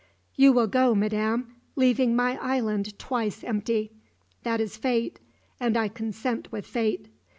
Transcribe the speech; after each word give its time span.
"You 0.33 0.51
will 0.51 0.65
go, 0.65 0.95
madam, 0.95 1.57
leaving 1.75 2.15
my 2.15 2.35
island 2.41 2.97
twice 2.97 3.43
empty. 3.43 3.91
That 4.41 4.59
is 4.59 4.75
Fate, 4.75 5.19
and 5.59 5.77
I 5.77 5.89
consent 5.89 6.51
with 6.51 6.65
Fate. 6.65 7.07